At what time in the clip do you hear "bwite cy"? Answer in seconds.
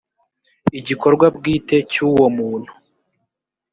1.37-1.97